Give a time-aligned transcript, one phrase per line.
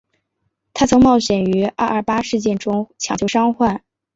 [0.73, 3.83] 她曾冒险于二二八事件中抢救伤患。